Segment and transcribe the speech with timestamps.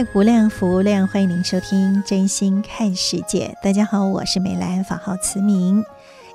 [0.00, 3.54] 爱无量，福无量，欢迎您收听《真心看世界》。
[3.62, 5.84] 大家好，我是美兰，法号慈明。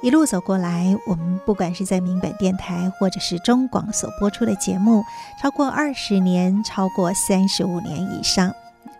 [0.03, 5.03] 一路走过来，我们不管是在民本电台或者是中广所播出的节目，
[5.41, 8.53] 超过二十年，超过三十五年以上。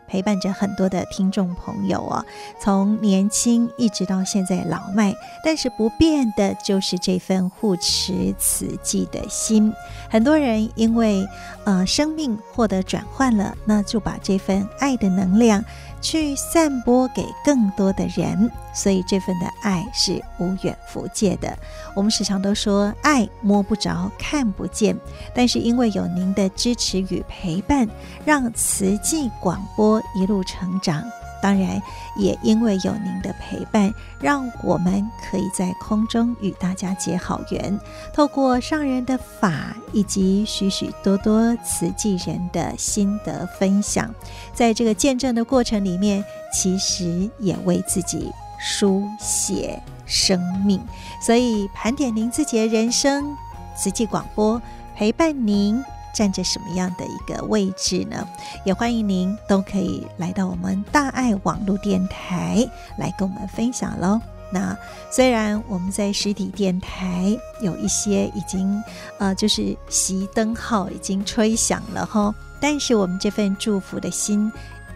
[0.08, 2.26] 陪伴着很多的听众朋友哦，
[2.60, 9.74] 从年轻一直到现在老迈，但是不变的就是这份护持慈济的心。
[10.10, 11.28] 很多人因为
[11.66, 15.64] 呃生命获得转换了，那就把这份爱的能量。
[16.06, 21.58] 去散播给更多的人，所以这份的爱是无远弗届的。
[21.96, 24.96] 我们时常都说爱摸不着、看不见，
[25.34, 27.90] 但是因为有您的支持与陪伴，
[28.24, 31.04] 让慈济广播一路成长。
[31.46, 31.80] 当然，
[32.18, 37.80] 也因为有您的陪伴，让我们可以在空中与大家结好缘。
[38.12, 44.12] 透过上人的法，以及许许多多慈济人的心得分享，
[44.56, 50.82] 在这个见证的过程里面，其实也为自己书写生命。
[51.22, 53.38] 所以，盘点您自己的人生，
[53.78, 54.60] 慈济广播
[54.96, 55.86] 陪伴您。
[56.16, 58.26] 站着什么样的一个位置呢？
[58.64, 62.66] 也欢迎您都可以来到我们大爱网络电台
[62.98, 64.20] 来跟我们分享喽。
[64.52, 64.78] 那
[65.12, 68.82] 虽然我们在实体电台有一些已经
[69.18, 74.50] 呃，就是熄灯号已经吹响了哈，但是我们这份祝福的心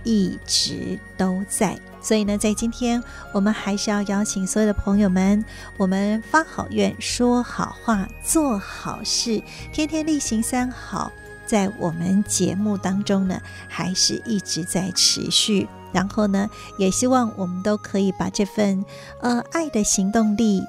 [0.05, 1.77] 一直都在。
[2.01, 5.43] 所以呢，在今天我们还是要邀请所有的朋友们，
[5.77, 9.41] 我们发好愿、说好话、做好事，
[9.73, 11.11] 天天力行三好，
[11.45, 15.67] 在我们节目当中呢，还是一直在持续。
[15.91, 18.85] 然后呢，也希望我们都可以把这份
[19.21, 20.63] 呃爱的行动力，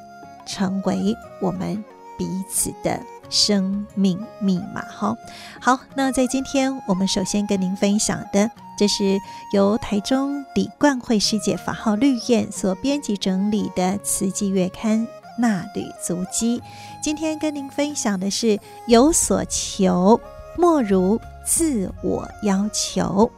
[0.47, 1.85] 成为我们
[2.17, 2.99] 彼此的
[3.31, 4.83] 生命密码。
[4.83, 5.17] 哈，
[5.61, 8.51] 好，那在今天我们首先跟您分享的。
[8.77, 9.19] 这是
[9.53, 15.07] 由台中李冠慧师姐法号绿燕所编辑整理的《慈济月刊
[15.39, 16.59] 衲履足迹》。
[17.03, 18.59] 今天跟您分享的是
[18.89, 20.19] “有所求，
[20.57, 23.31] 莫如自我要求”。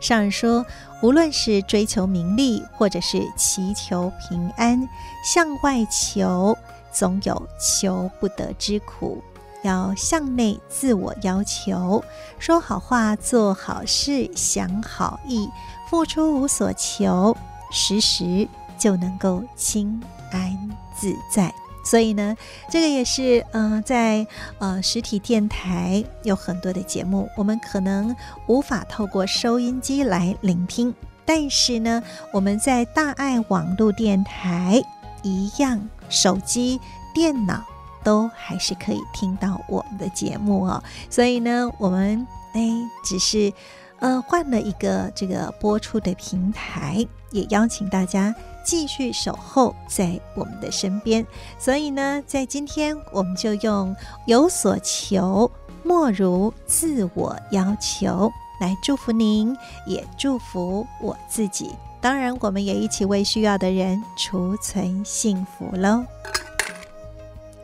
[0.00, 0.64] 上人说，
[1.02, 4.88] 无论是追求名利，或者是祈求平安，
[5.22, 6.56] 向外求，
[7.00, 9.22] 总有求不得之苦。
[9.62, 12.04] 要向内自我要求，
[12.38, 15.48] 说好话，做好事，想好意，
[15.88, 17.34] 付出无所求，
[17.72, 18.46] 时时
[18.78, 21.50] 就能够心安自在。
[21.82, 22.36] 所以呢，
[22.70, 24.26] 这个也是嗯、在
[24.58, 28.14] 呃实体电台有很多的节目，我们可能
[28.46, 30.94] 无法透过收音机来聆听，
[31.24, 34.82] 但是呢，我们在大爱网络电台
[35.22, 36.80] 一样，手机、
[37.14, 37.62] 电脑。
[38.02, 42.70] 都还是可以听到我们的节目哦，所以呢，我们哎，
[43.04, 43.52] 只是
[43.98, 51.26] 呃换了一个这个播出的平台，也邀请大家继续守候在我们的身边。
[51.58, 53.94] 所以呢，在今天我们就用
[54.24, 55.50] 有所求，
[55.84, 58.32] 莫如自我要求
[58.62, 59.54] 来祝福您，
[59.86, 61.68] 也祝福我自己。
[62.00, 66.04] 当然，我们也一起为需要的人储存幸福喽。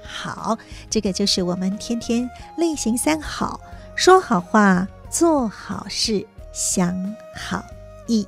[0.03, 0.59] 好，
[0.91, 3.61] 这个就是我们天天力行三好，
[3.95, 7.65] 说好话，做好事，想好
[8.07, 8.27] 意。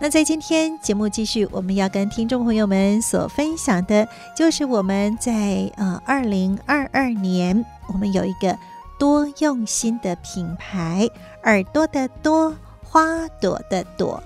[0.00, 4.06] 那在今天节目继续，我们要跟听众朋友们所分享的，
[4.36, 8.58] 就是我们在呃二零二二年，我们有一个
[8.98, 11.08] 多用心的品牌，
[11.44, 14.22] 耳朵的多，花朵的朵，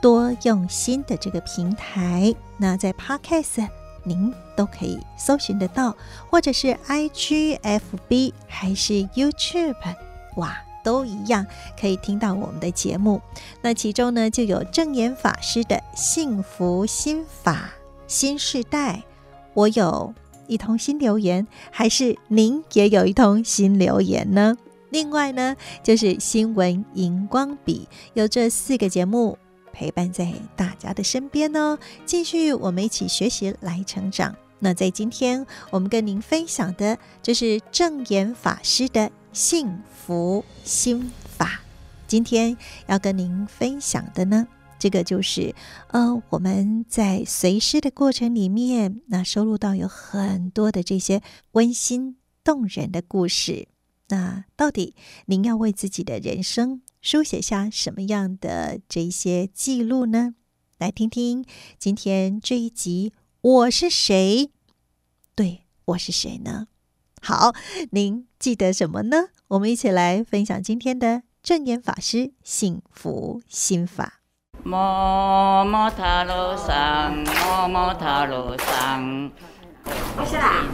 [0.00, 2.34] 多用心的这个平台。
[2.56, 3.68] 那在 Podcast。
[4.02, 5.94] 您都可以搜寻得到，
[6.30, 9.74] 或者是 IG、FB 还是 YouTube，
[10.36, 11.46] 哇，都一样
[11.78, 13.20] 可以听到我们的节目。
[13.60, 17.74] 那其中呢，就有证严法师的幸福心法
[18.06, 19.02] 新世代。
[19.52, 20.14] 我有
[20.46, 24.56] 一通新留言，还是您也有一通新留言呢？
[24.88, 29.36] 另外呢，就是新闻荧光笔，有这四个节目
[29.72, 34.36] 陪伴在大家的身边呢，继续我们一起学习来成长。
[34.58, 41.60] 那在今天我们跟您分享的，就是证言法师的幸福心法。
[42.06, 42.56] 今天
[42.86, 44.46] 要跟您分享的呢，
[44.78, 45.54] 这个就是
[45.88, 51.22] 呃，我们在随师的过程里面，那收录到有很多的这些
[51.52, 53.68] 温馨动人的故事。
[54.08, 54.94] 那到底
[55.26, 60.34] 您要为自己的人生书写下什么样的这些记录呢？
[60.78, 61.46] 来听听
[61.78, 64.50] 今天这一集，我是谁？
[65.34, 66.66] 对，我是谁呢？
[67.22, 67.54] 好，
[67.92, 69.28] 您记得什么呢？
[69.48, 74.20] 我们一起来分享今天的正念法师幸福心法。
[74.62, 79.32] 摩摩塔罗桑，摩摩塔罗桑。
[80.18, 80.68] 我是啦，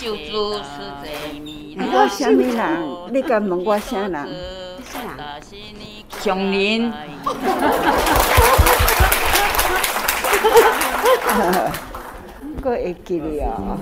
[0.00, 1.76] 秀珠是谁？
[1.78, 3.14] 我什么人？
[3.14, 4.68] 你敢问我啥人？
[4.90, 5.38] 是啦，
[6.20, 6.90] 熊林。
[12.62, 13.78] 我会记得哦。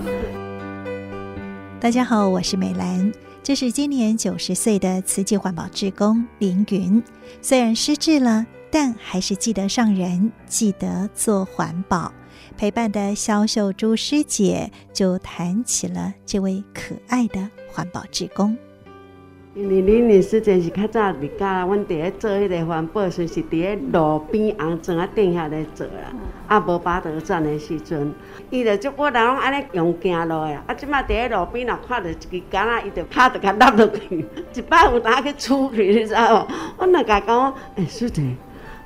[1.79, 3.11] 大家好，我是美兰，
[3.41, 7.01] 这是今年九十岁的慈济环保志工林云。
[7.41, 12.13] 虽然失智了，但还是记得上人，记得做环保。
[12.55, 18.55] 陪伴的萧秀珠师姐就谈起了这位可爱的环保志工。
[19.55, 26.13] 因为玲玲师姐是较早离家，阮伫咧做迄个环保，时是伫咧路边红砖啊顶下咧做啦。
[26.47, 28.13] 啊，无巴德站的时阵，
[28.51, 30.53] 伊就足我人拢安尼用行路的。
[30.67, 34.23] 啊，即摆伫咧路边若看到一支杆仔，伊就拍着甲落落去。
[34.53, 36.47] 一摆有当去处去，你知无？
[36.77, 38.23] 我若甲讲，哎、欸，师姐。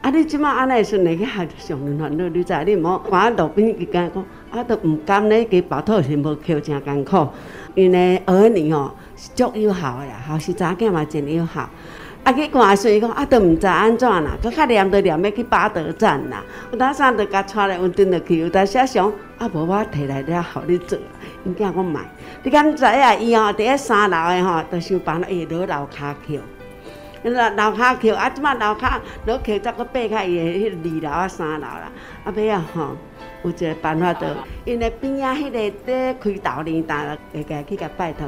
[0.01, 0.09] 啊！
[0.09, 2.53] 你即摆安尼顺利去学上人烦恼，你知？
[2.65, 7.27] 你毋好看路边一间讲，啊，都毋甘咧，加包土是无扣诚艰苦。
[7.75, 11.69] 因为儿女吼是足有效的啦，后是查囝嘛真有效。
[12.23, 16.41] 啊，去看时伊讲，啊，都毋知安怎啦，搁较念着念要去巴德站啦。
[16.71, 20.97] 有当时就甲带来运转落去，有当时想，啊，无我摕来了，互你做。
[21.43, 21.99] 因囝讲买，
[22.43, 23.13] 你敢知啊？
[23.15, 26.35] 伊吼伫咧三楼的吼，都想办法伊落楼骹扣。
[27.23, 31.91] 那楼骹扣，啊，即马楼骹落扣，再搁爬开伊个迄二楼啊、三楼啦。
[32.25, 32.97] 啊，尾啊吼，
[33.43, 34.27] 有一个办法，就
[34.65, 38.27] 因为边仔迄个咧开豆泥担，会家去甲拜托。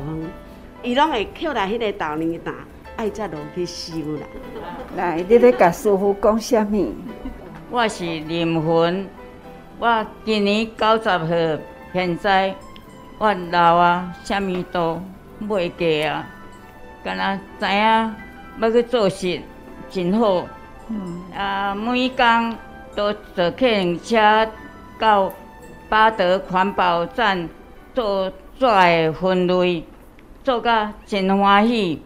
[0.82, 2.54] 伊拢会捡来迄个豆泥担，
[2.96, 4.22] 爱则落去收啦。
[4.96, 6.94] 来，你咧甲师傅讲啥物？
[7.72, 9.10] 我是林芬，
[9.80, 11.60] 我今年九十岁，
[11.92, 12.56] 现在
[13.18, 15.02] 我老啊，啥物都
[15.42, 16.26] 袂记啊，
[17.04, 18.25] 敢若知影。
[18.60, 19.42] 要去做事，
[19.90, 20.46] 真好。
[20.88, 22.58] 嗯、啊，每天
[22.96, 24.48] 都坐客运车
[25.00, 25.34] 到
[25.90, 27.50] 巴德环保站
[27.94, 28.30] 做
[28.60, 29.84] 纸的分类，
[30.44, 32.02] 做甲真欢喜。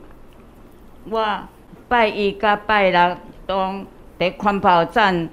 [1.10, 1.42] 我
[1.88, 3.86] 拜一甲拜六都
[4.18, 5.30] 伫环保站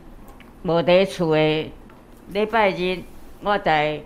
[0.62, 1.72] 无伫厝的。
[2.32, 3.02] 礼拜日
[3.42, 4.00] 我在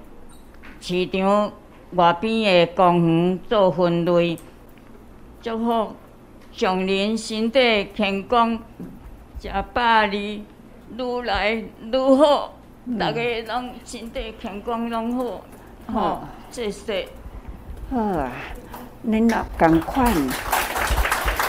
[0.80, 1.50] 市场
[1.92, 4.38] 外边的公园做分类，
[5.40, 5.94] 就好。
[6.52, 8.58] 上人身体健康，
[9.38, 10.44] 食饱哩
[10.96, 12.52] 愈来愈好，
[12.86, 15.42] 逐个拢身体健康拢好，
[15.92, 17.08] 好谢谢。
[17.90, 18.30] 好啊，
[19.06, 20.12] 恁若共款，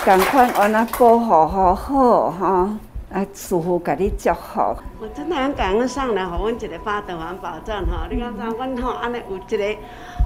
[0.05, 2.79] 共款安那保护好好哈，
[3.13, 4.60] 啊，师傅甲你祝福。
[5.00, 9.80] 我真的很感恩上来，互阮一个八德环保站哈，你看咱阮吼安尼有一个。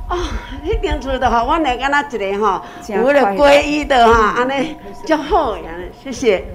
[0.07, 0.15] 哦，
[0.63, 5.63] 迄间厝都互阮来敢若一个吼，有了皈依的哈，安尼祝好呀，
[6.03, 6.45] 谢谢。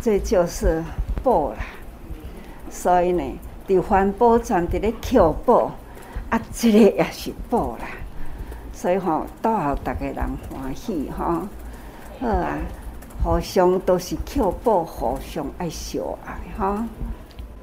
[0.00, 0.84] 这就是
[1.24, 1.56] 报啦，
[2.70, 5.72] 所以呢，伫环保站伫咧求报，
[6.30, 7.88] 啊，这个也是报啦。
[8.72, 11.42] 所以吼，到后大家人欢喜哈，
[12.20, 12.56] 好啊，
[13.26, 16.86] 互相都是求宝，互相爱相爱哈。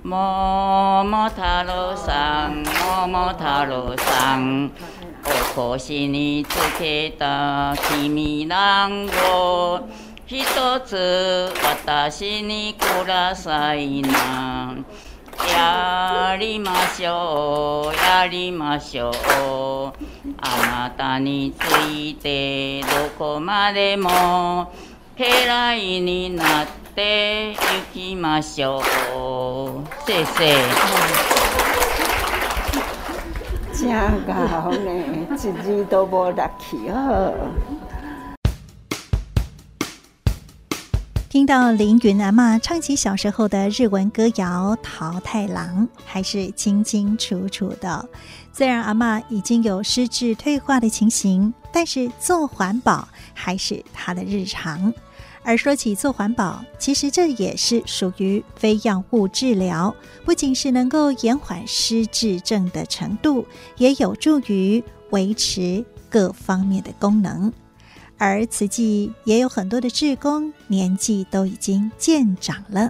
[0.01, 4.69] 摩摩他罗桑，摩摩他罗桑。
[5.55, 9.81] 可惜你只给的提米兰我，
[10.27, 14.75] 一多次我达西尼古拉塞纳，
[15.53, 19.09] 亚里马修亚里马修，
[20.41, 23.71] 阿玛达尼子伊德罗科玛
[25.15, 26.65] 德莫，克拉伊尼纳
[26.95, 27.57] 德尤
[27.93, 28.81] 基马修，
[30.07, 30.57] 谢谢。
[33.73, 33.91] 真
[34.47, 37.33] 好呢，一字都无落去哦。
[41.29, 48.07] 听到凌云阿嬷唱起小时候的日文歌谣《桃太郎》，还是清清楚楚的。
[48.51, 54.93] 虽然阿嬷已经有失智退化的情形，但是做环保还是他的日常。
[55.45, 63.45] 而说起做环保，其实这也是属于非药物治疗，不仅是能够延缓失智症的程度，
[63.77, 67.51] 也有助于维持各方面的功能。
[68.17, 72.89] 而慈济也有很多的志工，年纪都已经渐长了。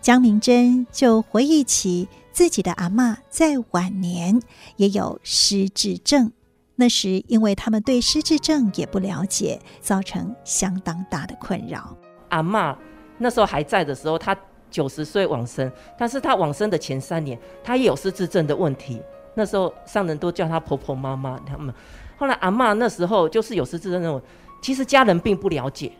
[0.00, 4.40] 江明珍就回忆起自己的阿嬷在晚年
[4.76, 6.30] 也有失智症，
[6.80, 11.96] 那时因为他们对失智症也不了解，造成相当大的困扰。
[12.28, 12.76] 阿嬷
[13.16, 14.36] 那时候还在的时候，她
[14.70, 15.68] 九十岁往生，
[15.98, 19.02] 但是她往生的前三年，她也有失智症的问题。
[19.34, 21.74] 那时候上人都叫她婆婆妈妈他们。
[22.16, 24.22] 后来阿嬷那时候就是有失智症那种。
[24.62, 25.90] 其实家人并不了解，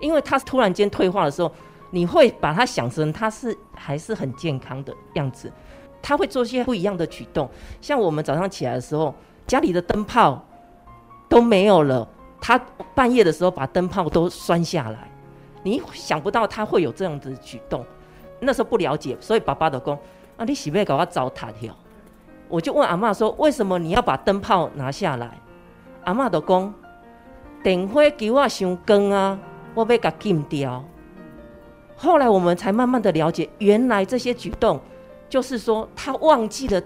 [0.00, 1.52] 因为她突然间退化的时候，
[1.90, 5.52] 你会把她想成她是还是很健康的样子，
[6.00, 7.46] 他会做些不一样的举动。
[7.82, 9.14] 像我们早上起来的时候，
[9.48, 10.40] 家里的灯泡
[11.28, 12.06] 都没有了，
[12.40, 12.56] 他
[12.94, 15.10] 半夜的时候把灯泡都关下来，
[15.64, 17.84] 你想不到他会有这样的举动。
[18.38, 19.98] 那时候不了解，所以爸爸的讲
[20.36, 21.74] 啊，你是不是搞我糟蹋掉？
[22.48, 25.40] 我就问阿嬷说，为什么你要把灯泡拿下来？
[26.04, 26.72] 阿嬷的讲。
[27.60, 29.36] 电火给我伤光啊！
[29.74, 30.84] 我被它禁掉。
[31.96, 34.78] 后来我们才慢慢的了解，原来这些举动
[35.28, 36.80] 就是说他忘记了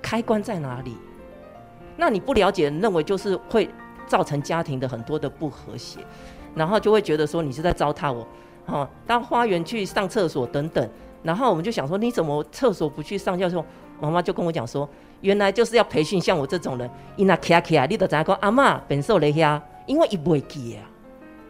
[0.00, 0.96] 开关在哪里。
[1.96, 3.68] 那你不了解，认为就是会
[4.06, 6.00] 造成家庭的很多的不和谐，
[6.54, 8.26] 然后就会觉得说你是在糟蹋我。
[8.64, 10.88] 啊，到花园去上厕所等等，
[11.22, 13.36] 然后我们就想说你怎么厕所不去上？
[13.36, 13.64] 教授
[14.00, 14.88] 妈妈就跟我讲说，
[15.20, 19.60] 原来就是要培训像我这种人，伊那卡卡，你都知讲阿嬷本受雷呀。
[19.84, 20.86] 因为伊不会记啊，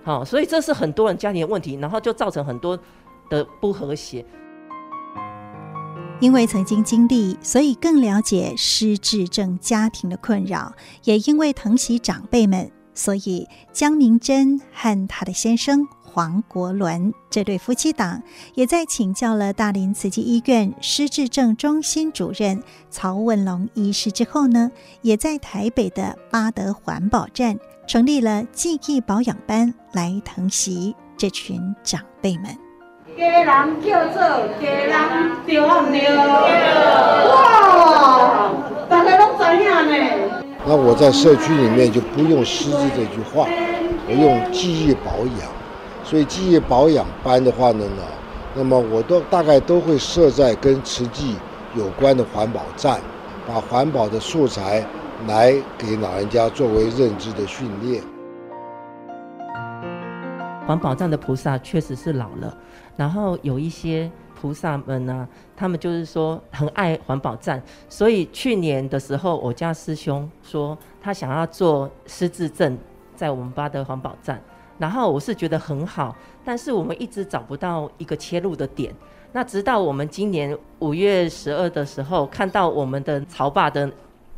[0.05, 2.79] 好，所以这是很多人家庭的问题，然后就造成很多
[3.29, 4.25] 的不和谐。
[6.23, 10.73] 因为曾经经历，所以更了解失智症家庭的困扰。
[11.03, 18.23] 也因为疼惜长辈们，所以江明珍和她的先生黄国伦这对夫妻档，
[18.55, 27.59] 也在请教了大林慈济医院失智症中心主任曹文龙医师之后呢，也在台北的八德环保站。
[27.89, 32.62] 成立了记忆保养班来疼惜这群长辈们。
[33.17, 34.21] 家人叫做
[34.61, 35.99] 家人对不对？
[37.29, 38.51] 哇，
[38.89, 39.95] 大家都知影呢。
[40.65, 43.47] 那我在社区里面就不用失智这句话，
[44.09, 45.51] 我用记忆保养。
[46.05, 47.85] 所以记忆保养班的话呢，
[48.55, 51.37] 那么我都大概都会设在跟慈济
[51.75, 53.01] 有关的环保站，
[53.47, 54.85] 把环保的素材。
[55.29, 58.03] 来给老人家作为认知的训练。
[60.67, 62.53] 环保站的菩萨确实是老了，
[62.97, 72.77] 然后有一些菩萨们呢，他们就是说很爱环保站，所以去年的时候，我家师兄说他想要做失智症，
[73.15, 74.41] 在我们八德环保站，
[74.79, 78.95] 然后我是觉得很好，但是我们一直找不到一个切入的点。
[79.33, 83.91] 那直到我们今年五月十二的时候，看到我们的曹爸的。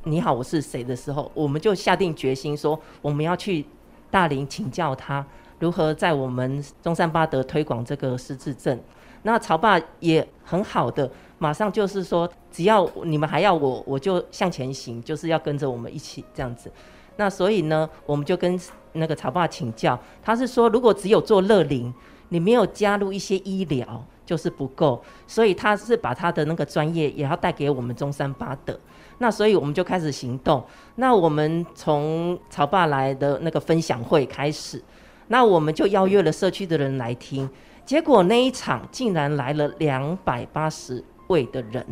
[0.06, 3.64] 你好，我是谁的时候，我们就下定决心说，我们要去
[4.10, 5.24] 大林请教他
[5.58, 8.78] 如何在我们中山八德推广这个失智症。
[9.22, 16.70] 那曹爸也很好的，马上就是说，只要你们还要我，我就向前行，就是要跟着我们一起这样子。
[17.16, 18.60] 那所以呢，我们就跟
[18.92, 21.92] 那个曹爸请教，他是说，如果只有做乐龄，
[22.28, 25.02] 你没有加入一些医疗，就是不够。
[25.26, 28.78] 所以他是把他的那个专业也要带给我们中山八德。
[29.18, 30.62] 那所以我们就开始行动。
[30.96, 34.82] 那我们从曹爸来的那个分享会开始，
[35.28, 37.48] 那我们就邀约了社区的人来听。
[37.84, 41.84] 结果那一场竟然来了两百八十位的人。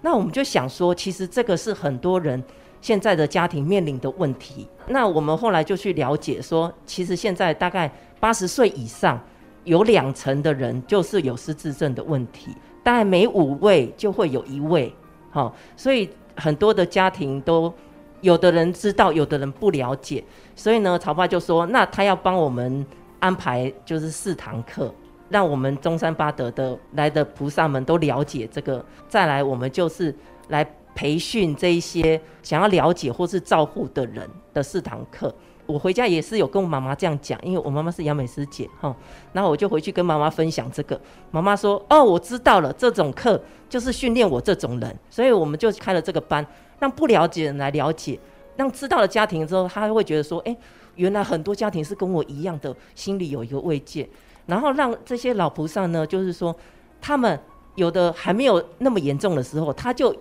[0.00, 2.42] 那我们就想说，其实这个是很多人
[2.80, 4.66] 现在的家庭面临的问题。
[4.88, 9.20] 那我们后来就去了解说，其实现在大概八十岁以上
[9.64, 14.94] 有两成的人就是有失智症的问题，大概每五位就会有一位。
[15.30, 16.08] 好，所以。
[16.40, 17.74] 很多的家庭都，
[18.20, 20.22] 有的人知道，有的人不了解，
[20.56, 22.84] 所以呢，曹爸就说，那他要帮我们
[23.20, 24.92] 安排就是四堂课，
[25.28, 30.14] 让我们中山八德的来的菩萨们都了解这个，再来我们就是
[30.48, 35.34] 来培训这一些想要了解或是照护的人的四堂课。
[35.66, 38.96] 我回家也是有跟我妈妈这样讲，因为我妈妈是杨美师姐哈，
[39.34, 40.98] 然后我就回去跟妈妈分享这个。
[41.30, 46.44] 妈妈说：“哦，我知道了，这种课就是训练我这种人，所以我们就开了这个班，
[46.78, 48.18] 让不了解的人来了解，
[48.56, 50.56] 让知道了家庭之后，他会觉得说：哎，
[50.96, 54.08] 原来很多家庭是跟我一样的，心里有一个慰藉。
[54.46, 56.54] 然后让这些老菩萨呢，就是说
[57.00, 57.38] 他们
[57.74, 60.14] 有的还没有那么严重的时候，他就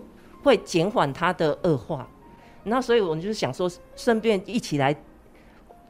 [0.43, 2.07] 会减缓他的恶化。
[2.63, 4.93] 那所以我们就是想说，顺便一起来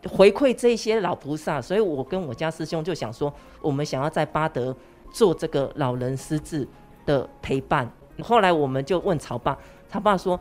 [0.08, 1.60] 回馈这些老菩萨。
[1.60, 4.76] 所以我跟我家师兄就想说，我们想要在巴德
[5.12, 6.68] 做这个老人失智
[7.06, 7.92] 的陪伴。
[8.22, 9.58] 后来我们就问曹爸，
[9.90, 10.40] 他爸说，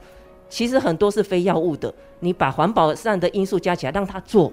[0.48, 4.52] 其实很多是非药物的，你把环保上的因素加起来，让他做，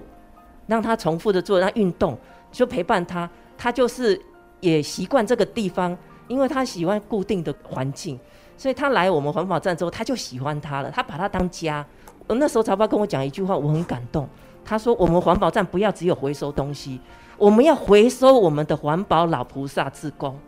[0.66, 2.16] 让他重复的做，让他运动，
[2.50, 4.20] 就陪伴他，他就是
[4.60, 5.96] 也习惯这个地方，
[6.28, 8.18] 因为他喜欢固定的环境，
[8.56, 11.84] 所以他来我们环保站之后，他就喜欢他了，他把他当家。
[12.26, 14.26] 我那时候曹爸跟我讲一句话，我很感动，
[14.64, 16.98] 他说我们环保站不要只有回收东西，
[17.36, 20.38] 我们要回收我们的环保老菩萨志工。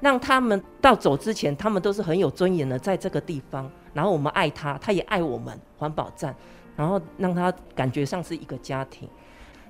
[0.00, 3.70] 让他们到走之前，他们都是很有尊严的，在这个地方。
[3.92, 6.32] 然后我们爱他，他也爱我们环保站，
[6.76, 9.08] 然后让他感觉像是一个家庭，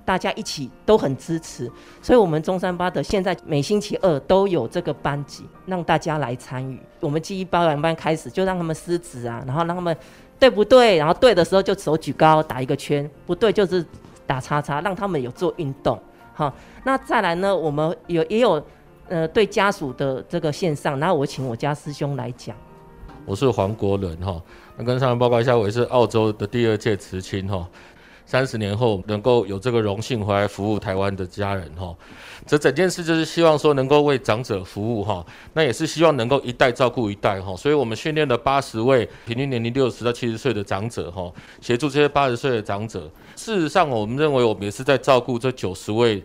[0.04, 1.70] 大家一起都很支持。
[2.02, 6.78] 所以，我们中山八德现在每星期二都有这个班级，让大家来参与。
[7.00, 9.97] 我们记忆包养班开始就让他们撕纸啊，然后让他们
[10.38, 13.82] 对不对，然后对的时候就手举高打一个圈，不对就是
[14.26, 15.99] 打叉叉，让他们有做运动。
[16.35, 16.52] 好，
[16.85, 18.62] 那再来呢，我们有也有。
[19.08, 22.54] 呃，对家属的这个线上，然后我请我家师兄来讲。
[23.24, 24.40] 我是黄国伦哈，
[24.76, 27.66] 那跟上面报告一下，我也是澳洲的第二届慈亲哈，
[28.26, 31.94] 三十年后能够有这个荣幸回来服务台湾的家人哈，
[32.46, 35.24] 这整件事就是希望说能够为长者服务哈，
[35.54, 43.10] 那也是希望能够一代照顾一代哈，所以我们训练了八十位平均年龄六十到七十岁的长者哈，协助这些八十岁的长者。
[43.36, 46.22] 事实上，我们认为我们也是在照顾这九十位。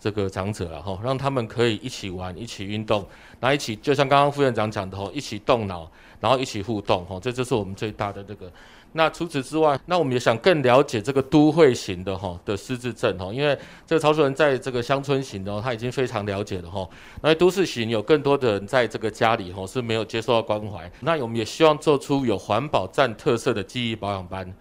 [0.00, 3.06] 这个长者了哈，让他们可以一起玩，一起运动，
[3.40, 8.50] 然后一起，就像刚刚副院长讲的哈，一起动脑，然后一起互动哈，这就是我们最大的这个。
[8.96, 16.88] 那除此之外，那我们也想更了解这个都会型的哈的失智症哈，因为这个曹主任在这个乡村型的他已经非常了解了哈。
[17.20, 24.54] 那都市型有更多的人在这个家里哈是没有接受到关怀，那我们也希望做出有环保站特色的记忆保养班。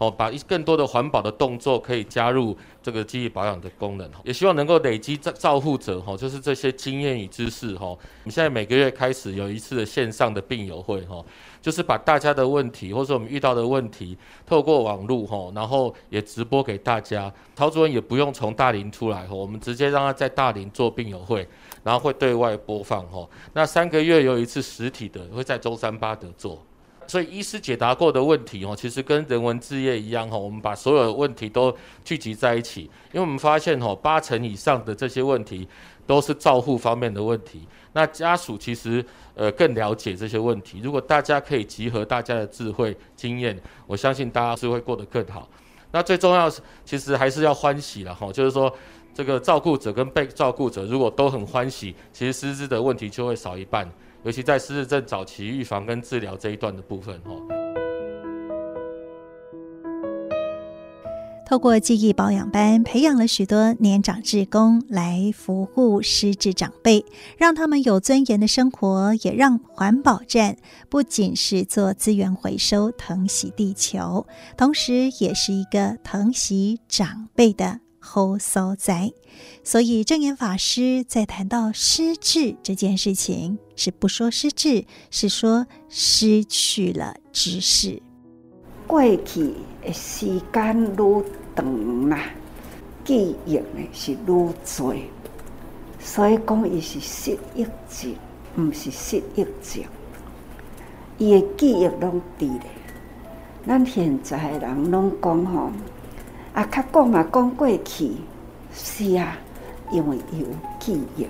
[0.00, 7.88] 哦，把一更多的环保的动作可以加入这个记忆保养的功能，也希望能够累积照照护者哈，就是这些经验与知识哈。
[7.88, 11.22] 我们现在每个月开始有一次的线上的病友会哈，
[11.60, 17.30] 就是把大家的问题或者我们遇到的问题透过网络哈，然后也直播给大家。
[17.54, 21.46] 陶主任也不用从大林出来哈，我们直接让他在大林做病友会，
[21.84, 23.28] 然后会对外播放哈。
[23.52, 26.58] 那三个月有一次实体的会在中山八德做。
[27.10, 35.66] 所以医师解答过的问题哦，其实跟人文置业一样哈，我们把所有的问题都聚集在一起，因为我们发现哈，八成以上的这些问题
[36.06, 37.66] 都是照护方面的问题。
[37.94, 40.78] 那家属其实呃更了解这些问题。
[40.84, 45.48] 如果大家可以集合大家的智慧经验，我相信大家是会过得更好。
[45.90, 48.72] 那最重要是，其实还是要欢喜了哈，就是说
[49.12, 53.90] 这个照顾者跟被照顾者如果都很欢喜，其实失智的问题就会少一半。
[54.22, 57.30] 尤其在失智症早期预防跟治疗这一段的部分，哈。
[61.48, 67.04] 透过记忆保养班，培养了许多年长志工来服务失智长辈，
[67.36, 70.56] 让他们有尊严的生活，也让环保站
[70.88, 74.24] 不仅是做资源回收、疼惜地球，
[74.56, 79.12] 同时也是一个疼惜长辈的好所在。
[79.62, 88.02] 所以证严法师在谈到失智这件事情，是不说失智，是说失去了知识。
[88.86, 92.18] 过去的时间愈长啦，
[93.04, 94.54] 记忆呢是愈多，
[96.00, 98.14] 所以讲伊是失忆症，
[98.56, 99.84] 毋是失忆症。
[101.18, 102.62] 伊的记忆拢伫咧，
[103.66, 105.70] 咱现在人拢讲吼，
[106.54, 108.12] 啊，较讲嘛讲过去，
[108.72, 109.36] 是啊。
[109.92, 110.46] 因为有
[110.78, 111.26] 记忆，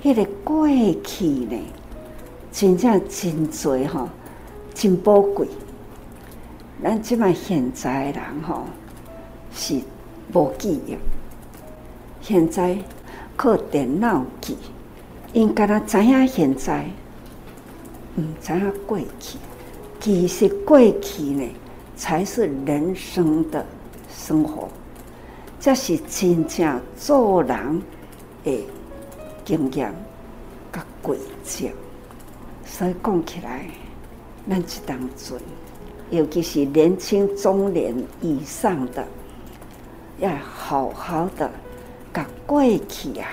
[0.00, 0.68] 迄、个过
[1.02, 1.58] 去呢，
[2.52, 4.08] 真正真多吼，
[4.72, 5.48] 真宝贵。
[6.80, 8.62] 咱即摆现在人吼
[9.52, 9.80] 是
[10.32, 10.96] 无记忆，
[12.20, 12.78] 现在
[13.34, 14.56] 靠电脑记，
[15.32, 16.86] 因敢若知影现在，
[18.16, 19.36] 毋知影过去。
[19.98, 21.48] 其实过去呢，
[21.96, 23.66] 才是人生的
[24.14, 24.68] 生活。
[25.58, 27.82] 这是真正做人
[28.44, 28.66] 的
[29.44, 29.94] 经验
[30.72, 31.70] 甲轨迹，
[32.64, 33.66] 所以讲起来，
[34.48, 35.40] 咱一当尊，
[36.10, 39.06] 尤其是年轻中年以上的，
[40.18, 41.48] 要好好的
[42.12, 43.28] 甲过去啊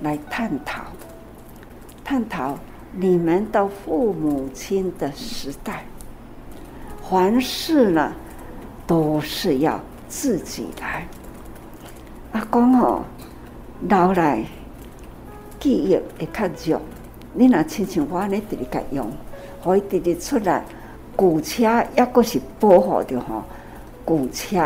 [0.00, 0.82] 来探讨，
[2.04, 2.58] 探讨
[2.92, 5.84] 你们的父母亲的时代，
[7.08, 8.12] 凡事呢
[8.86, 9.80] 都是要
[10.12, 11.08] 自己来。
[12.32, 13.02] 阿公吼，
[13.88, 14.44] 老来
[15.58, 16.82] 记忆会较弱。
[17.32, 19.10] 你若亲像我安尼直直甲用，
[19.62, 20.62] 互伊直直出来，
[21.16, 23.42] 旧车抑阁是保护着吼，
[24.06, 24.58] 旧车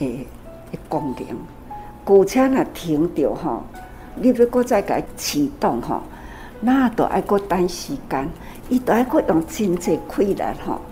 [0.00, 0.26] 诶
[0.70, 1.38] 诶功能。
[2.04, 3.64] 旧车若停着吼，
[4.16, 6.02] 你要阁再甲伊启动吼，
[6.60, 8.28] 那都爱阁等时间，
[8.68, 10.82] 伊都爱阁用真济气力吼，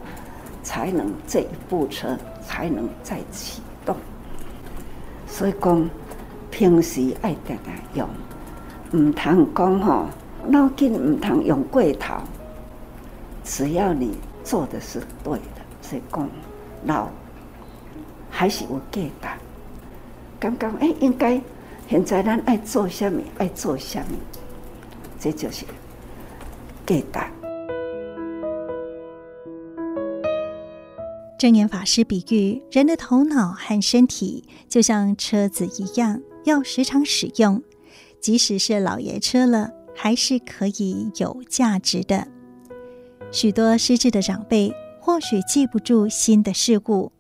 [0.62, 2.16] 才能这一部车
[2.54, 3.96] 才能再启动。
[5.26, 5.90] 所以讲，
[6.52, 8.08] 平时爱定定用，
[8.92, 10.06] 毋通讲吼。
[10.46, 12.16] 脑筋唔通用过头，
[13.42, 14.14] 只要你
[14.44, 16.28] 做的是对的，所以讲
[16.84, 17.08] 老
[18.30, 19.28] 还是有价值。
[20.38, 21.40] 刚刚哎，应该
[21.88, 24.18] 现在咱爱做什么，爱做什么，
[25.18, 25.64] 这就是
[26.86, 27.33] 价值。
[31.44, 37.62] 证严法师比喻人的头脑和身体就像车子一样，要时常使用，
[38.18, 39.70] 即使是老爷车了。
[39.94, 42.26] 还是可以有价值的。
[43.30, 47.12] 许多失智的长辈或许记不住新的事物，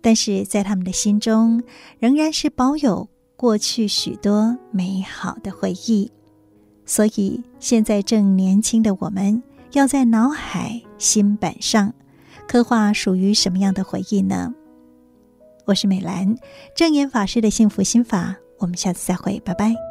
[0.00, 1.60] 但是在他们的心中，
[1.98, 6.08] 仍然是保有过去许多美好的回忆。
[6.86, 9.42] 所以，现在正年轻的我们，
[9.72, 11.92] 要在脑海、心板上
[12.48, 14.54] 刻画属于什么样的回忆呢？
[15.66, 16.34] 我是美兰，
[16.74, 19.87] 正言法师的幸福心法，我们下次再会，拜拜。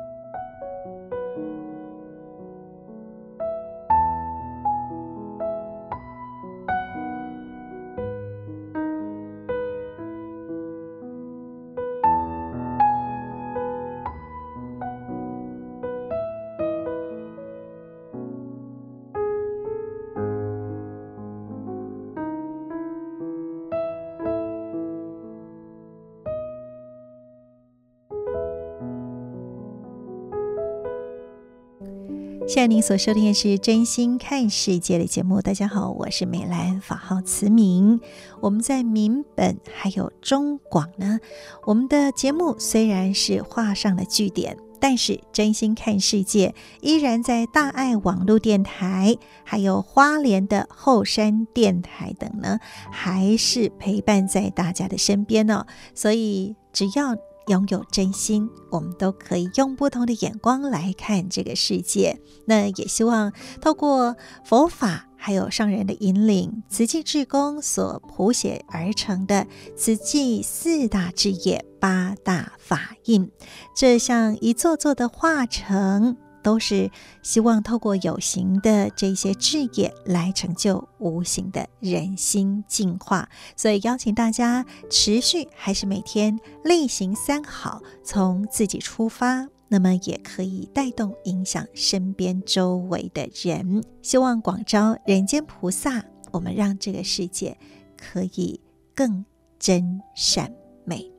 [32.48, 35.42] 现在您所收听的是《真心看世界》的节目。
[35.42, 38.00] 大家好，我是美兰，法号慈明。
[38.40, 41.20] 我们在民本还有中广呢。
[41.66, 46.48] 我们的节目虽然是画上了句点，但是《真心看世界》
[46.80, 55.66] 依然在大爱网络电台，还有花莲的后山电台等呢，还是陪伴在大家的身边哦。
[55.94, 62.20] 所以只要拥有真心，我们都可以用不同的眼光来看这个世界。
[62.46, 73.32] 那也希望透过佛法，还有上人的引领，慈济志工所谱写而成的慈济四大志业、八大法印，
[73.76, 76.18] 这像一座座的化城。
[76.44, 76.90] 都是
[77.22, 97.58] 希望透过有形的这些志业来成就无形的人心净化，所以邀请大家持续还是每天例行三好，从自己出发，那么也可以带动影响身边周围的人，希望广招人间菩萨，我们让这个世界
[97.98, 98.62] 可以
[98.96, 99.26] 更
[99.60, 100.54] 真善
[100.86, 101.12] 美。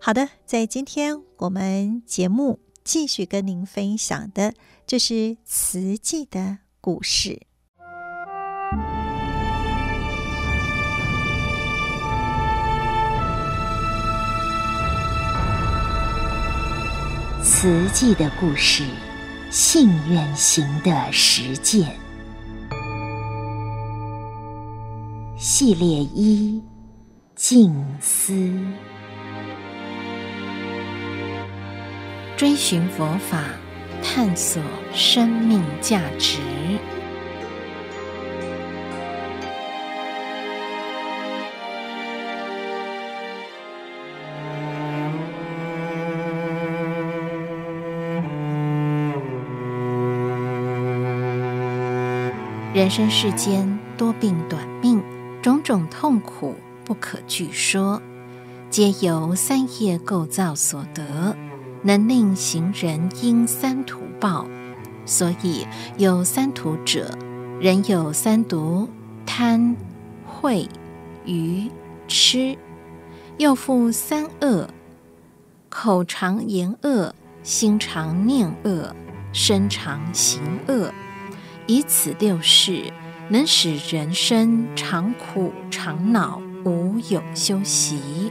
[0.00, 2.63] 好的，在今天我们节目。
[2.84, 4.54] 继续跟您分享的，
[4.86, 7.46] 这是慈济的故事。
[17.42, 18.84] 慈济的故事，
[19.50, 21.96] 信愿行的实践。
[25.38, 26.62] 系列一：
[27.34, 28.34] 静思。
[32.36, 33.44] 追寻佛法，
[34.02, 34.60] 探索
[34.92, 36.38] 生命价值。
[52.74, 55.00] 人生世间多病短命，
[55.40, 58.02] 种种痛苦不可具说，
[58.70, 61.36] 皆由三业构造所得。
[61.84, 64.46] 能令行人因三途报，
[65.04, 65.66] 所以
[65.98, 67.16] 有三途者，
[67.60, 68.88] 人有三毒：
[69.26, 69.76] 贪、
[70.26, 70.66] 恚、
[71.26, 71.70] 愚、
[72.08, 72.56] 痴。
[73.36, 74.68] 又复三恶：
[75.68, 78.94] 口常言恶，心常念恶，
[79.32, 80.90] 身常行恶。
[81.66, 82.92] 以此六事，
[83.28, 87.96] 能使人生常苦常恼，无有休息。《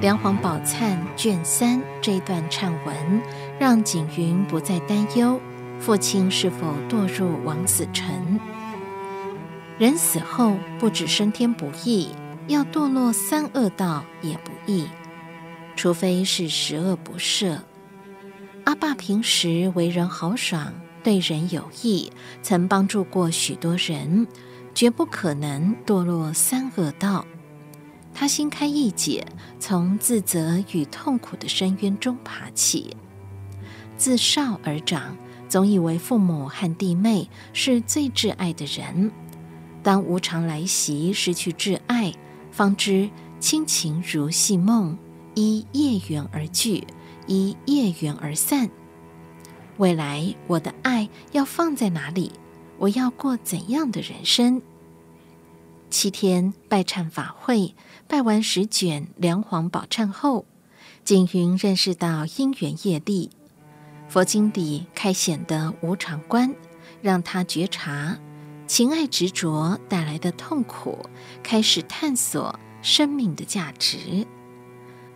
[0.00, 2.96] 梁皇宝忏》卷三这一段忏文，
[3.58, 5.38] 让景云不再担忧，
[5.78, 8.40] 父亲是否堕入枉死城。
[9.76, 12.08] 人死后不止升天不易，
[12.46, 14.88] 要堕落三恶道也不易，
[15.76, 17.58] 除非是十恶不赦。
[18.64, 22.10] 阿爸平时为人豪爽，对人有益，
[22.40, 24.26] 曾帮助过许多人，
[24.74, 27.26] 绝不可能堕落三恶道。
[28.12, 29.26] 他心开意解，
[29.58, 32.96] 从自责与痛苦的深渊中爬起。
[33.96, 35.16] 自少而长，
[35.48, 39.10] 总以为父母和弟妹是最挚爱的人。
[39.82, 42.12] 当无常来袭，失去挚爱，
[42.50, 44.98] 方知亲情如戏梦，
[45.34, 46.86] 依业缘而聚，
[47.26, 48.68] 依业缘而散。
[49.78, 52.32] 未来我的爱要放在哪里？
[52.78, 54.60] 我要过怎样的人生？
[55.88, 57.74] 七天拜忏法会，
[58.10, 60.44] 拜完十卷梁皇宝忏后，
[61.04, 63.30] 景云认识到因缘业力，
[64.08, 66.52] 佛经里开显的无常观，
[67.00, 68.18] 让他觉察
[68.66, 70.98] 情爱执着带来的痛苦，
[71.44, 74.26] 开始探索生命的价值。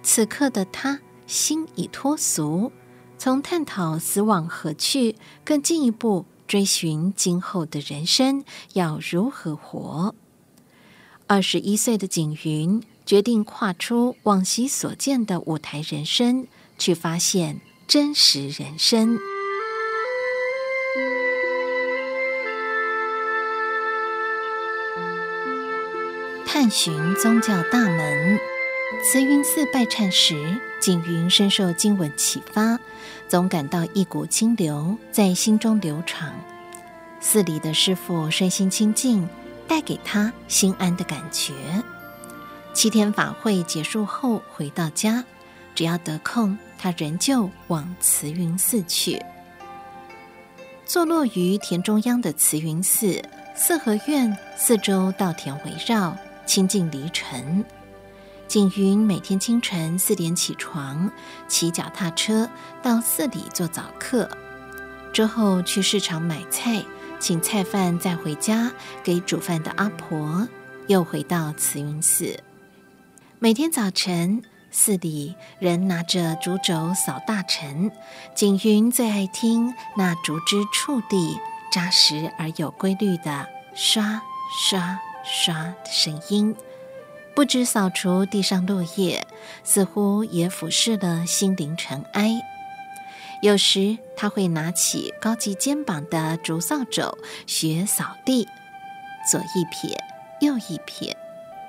[0.05, 2.71] 此刻的他心已脱俗。
[3.19, 10.15] 从探讨死往何去，更进一步追寻今后的人生要如何活。
[11.27, 16.47] 二十一岁的景云决定跨出往昔所见的舞台人生，
[16.79, 19.19] 去发现真实人生。
[26.47, 28.39] 探寻宗教大门，
[29.03, 32.79] 慈云寺拜忏时，景云深受经文启发。
[33.29, 36.33] 总感到一股清流在心中流淌，
[37.19, 39.27] 寺里的师父身心清净，
[39.67, 41.53] 带给他心安的感觉。
[42.73, 45.25] 七天法会结束后回到家，
[45.75, 49.23] 只要得空，他仍旧往慈云寺去。
[50.85, 53.23] 坐落于田中央的慈云寺，
[53.57, 57.65] 四合院四周稻田围绕，清净离尘。
[58.47, 61.11] 景云每天清晨四点起床，
[61.49, 62.49] 骑脚踏车
[62.83, 64.29] 到寺里做早课，
[65.13, 66.85] 之后去市场买菜，
[67.25, 68.71] 请菜贩再回家
[69.03, 70.47] 给煮饭的阿婆，
[70.89, 72.39] 又回到慈云寺。
[73.39, 77.91] 每天早晨，寺里人拿着竹帚扫大尘，
[78.35, 81.39] 景云最爱听那竹枝触地
[81.73, 84.21] 扎实而有规律的刷
[84.63, 86.55] 刷刷的声音。
[87.35, 89.27] 不止扫除地上落叶，
[89.63, 92.39] 似乎也俯视了心灵尘埃。
[93.45, 97.15] 有时他会拿起高级肩膀的竹扫帚
[97.47, 98.49] 学扫地，
[99.31, 100.03] 左一撇，
[100.41, 101.15] 右一撇，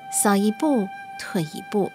[0.09, 0.87] 扫一步，
[1.19, 1.91] 退一步，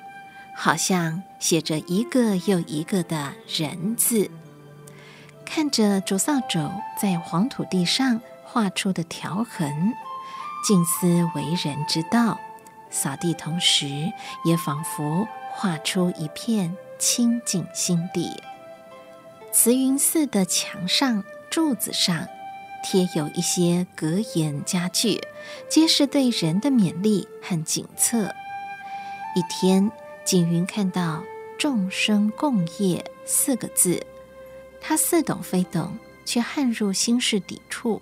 [0.55, 4.31] 好像写着一个又一个的人字。
[5.47, 9.95] 看着竹扫帚在黄土地上画出的条痕，
[10.62, 12.38] 静思为人之道。
[12.90, 14.12] 扫地同时，
[14.45, 18.31] 也仿佛画出一片清净心地。
[19.53, 22.29] 慈云寺的墙上、柱子上
[22.83, 25.21] 贴有一些格言佳句，
[25.69, 28.35] 皆是对人的勉励和警策。
[29.35, 29.91] 一天，
[30.25, 31.23] 景云看到
[31.59, 34.07] “众生共业”四个字，
[34.81, 38.01] 他似懂非懂，却撼入心事抵触。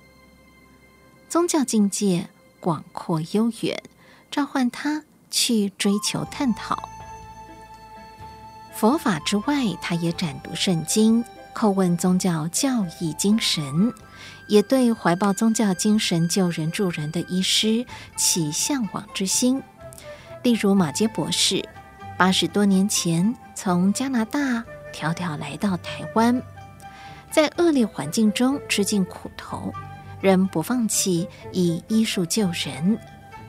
[1.29, 2.29] 宗教境界
[2.61, 3.83] 广阔悠远。
[4.31, 6.79] 召唤他去追求探讨
[8.75, 11.25] 佛法之外，他也展读圣经，
[11.59, 13.93] 叩问宗教教义精神，
[14.47, 17.85] 也对怀抱宗教精神救人助人的医师
[18.17, 19.61] 起向往之心。
[20.45, 21.69] 例如马杰博士，
[22.17, 24.39] 八十多年前从加拿大
[24.95, 26.41] 迢迢来到台湾，
[27.29, 29.75] 在恶劣环境中吃尽苦头，
[30.21, 32.97] 仍不放弃以医术救人。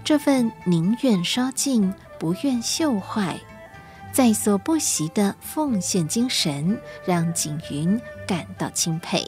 [0.03, 3.39] 这份宁愿烧尽，不愿锈坏，
[4.11, 9.25] 在所不惜的奉献精神，让景云感到钦佩。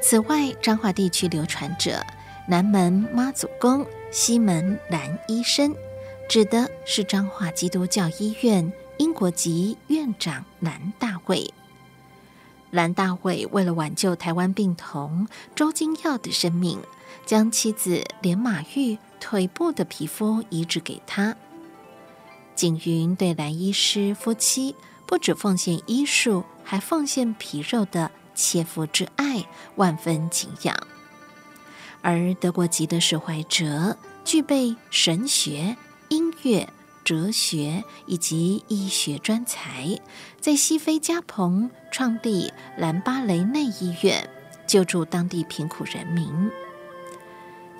[0.00, 2.04] 此外，彰化地区流传着
[2.48, 5.74] 南门妈祖宫，西门蓝医生，
[6.28, 11.52] 指的是彰化基督教医院英国籍院长蓝大卫。
[12.70, 16.78] 蓝大卫为了挽救台湾病童周金耀的生命，
[17.26, 18.98] 将妻子连马玉。
[19.22, 21.36] 腿部的皮肤移植给他。
[22.60, 29.46] 景云对蓝医师夫妻不止奉献医术，还奉献皮肉的切肤之爱，
[29.76, 30.76] 万分敬仰。
[32.02, 33.96] 而德国籍的史怀哲
[34.26, 35.74] 具备神学、
[36.10, 36.68] 音乐、
[37.02, 39.98] 哲学以及医学专才，
[40.38, 44.28] 在西非加蓬创立蓝巴雷内医院，
[44.66, 46.50] 救助当地贫苦人民。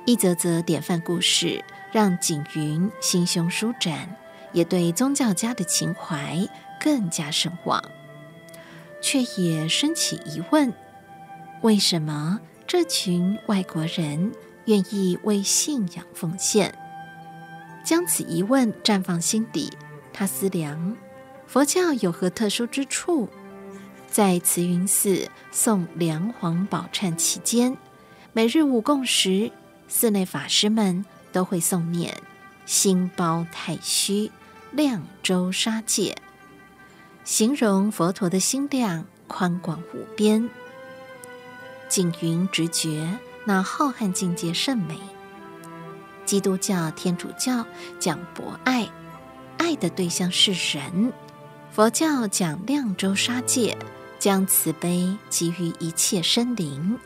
[0.06, 1.62] 一则则典范故事，
[1.92, 4.16] 让景云心胸舒展，
[4.52, 6.48] 也对宗教家的情怀
[6.80, 7.82] 更加深往，
[9.00, 10.72] 却也生起疑问：
[11.62, 14.32] 为什么这群外国人
[14.66, 16.74] 愿意为信仰奉献？
[17.84, 19.70] 将此疑问绽放心底，
[20.12, 20.96] 他思量：
[21.46, 23.28] 佛教有何特殊之处？
[24.10, 27.76] 在慈云寺送梁皇宝忏期间，
[28.32, 29.50] 每日午供时，
[29.88, 32.14] 寺内法师们都会诵念
[32.66, 34.30] “心包太虚，
[34.72, 36.16] 量州沙界”，
[37.24, 40.48] 形容佛陀的心量宽广无边。
[41.88, 44.98] 景云直觉那浩瀚境界甚美。
[46.24, 47.66] 基督教、天主教
[47.98, 48.88] 讲博爱，
[49.58, 51.12] 爱的对象是人；
[51.72, 53.76] 佛教讲量州沙界，
[54.18, 56.98] 将慈悲给予一切生灵。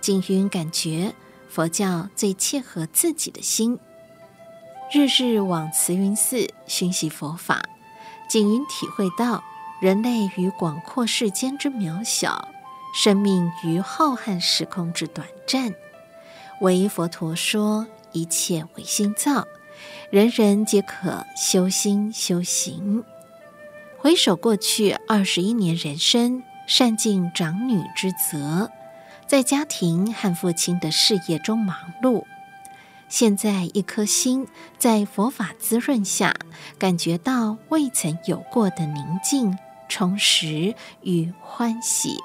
[0.00, 1.14] 景云感觉。
[1.50, 3.78] 佛教最切合自己的心，
[4.90, 7.62] 日日往慈云寺熏习佛法，
[8.26, 9.44] 景云体会到
[9.82, 12.48] 人类于广阔世间之渺小，
[12.94, 15.74] 生命于浩瀚时空之短暂。
[16.62, 19.46] 唯佛陀说一切唯心造，
[20.10, 23.04] 人人皆可修心修行。
[23.98, 28.70] 回首过去二十一年人生，善尽长女之责。
[29.26, 32.24] 在家庭和父亲的事业中忙碌，
[33.08, 36.34] 现在一颗心在佛法滋润下，
[36.78, 42.18] 感觉到未曾有过的宁静、充实与欢喜。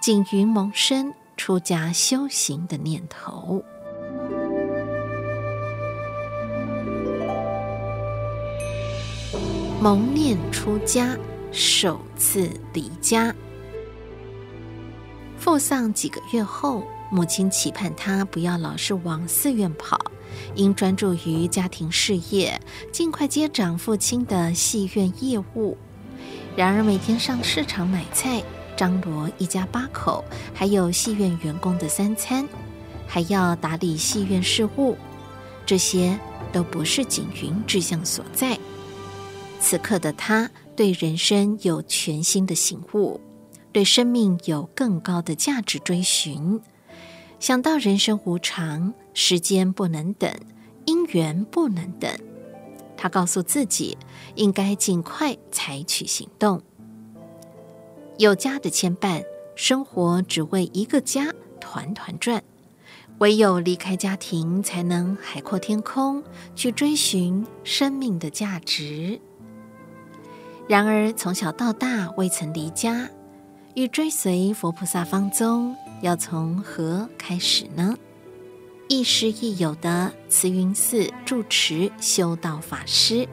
[0.00, 3.62] 景云萌生出家修行的念头，
[9.78, 11.16] 萌念出家，
[11.52, 13.34] 首次离家。
[15.36, 19.98] 父丧几个月后，母亲期盼他不要老是往寺院跑，
[20.54, 22.60] 应专注于家庭事业，
[22.92, 25.76] 尽快接掌父亲的戏院业务。
[26.56, 28.42] 然而，每天上市场买菜，
[28.76, 32.48] 张罗一家八口，还有戏院员工的三餐，
[33.06, 34.96] 还要打理戏院事务，
[35.66, 36.18] 这些
[36.52, 38.56] 都不是景云志向所在。
[39.58, 43.20] 此刻的他，对人生有全新的醒悟。
[43.72, 46.60] 对生命有更高的价值追寻，
[47.40, 50.30] 想到人生无常，时间不能等，
[50.84, 52.10] 因缘不能等，
[52.98, 53.96] 他告诉自己
[54.34, 56.60] 应该尽快采取行动。
[58.18, 59.24] 有家的牵绊，
[59.56, 62.42] 生活只为一个家团团转；
[63.20, 66.22] 唯有离开家庭，才能海阔天空，
[66.54, 69.18] 去追寻生命的价值。
[70.68, 73.08] 然而从小到大未曾离家。
[73.76, 77.96] 欲追随佛菩萨方踪，要从何开始呢？
[78.88, 83.28] 亦师亦友的慈云寺住持修道法师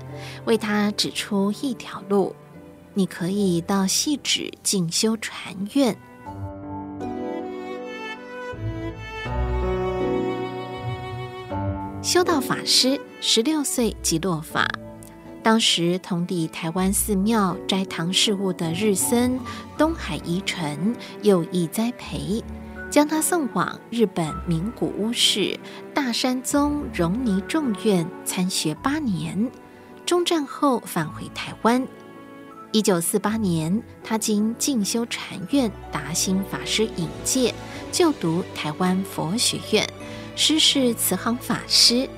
[0.46, 2.36] 为他指出一条路：
[2.94, 5.98] 你可以到汐止进修禅院。
[12.04, 14.68] 修道法师十六岁即落发。
[15.44, 19.40] 当时统领台湾寺庙斋堂事务的日僧
[19.78, 22.44] 东海遗臣有意栽培，
[22.90, 25.60] 将他送往日本名古屋市
[25.94, 29.50] 大山宗荣尼众院参学八年。
[30.06, 31.86] 中战后返回台湾。
[32.72, 37.54] 一九四八年，他经进修禅院达兴法师引荐，
[37.92, 39.88] 就读台湾佛学院，
[40.36, 42.10] 师事慈航法师。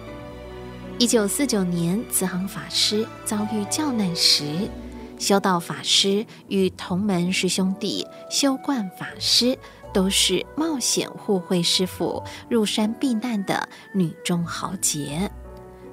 [0.99, 4.69] 一九四九年，慈航法师遭遇教难时，
[5.17, 9.57] 修道法师与同门师兄弟修观法师
[9.93, 15.29] 都是冒险护会师傅入山避难的女中豪杰。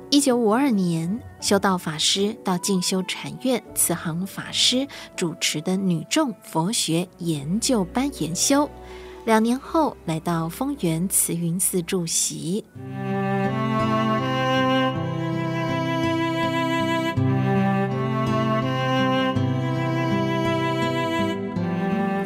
[0.08, 8.70] 一九五二年，修道法师到进修禅院慈航法师主持的女众佛学研究班研修，
[9.24, 12.64] 两年后来到丰原慈云寺住席。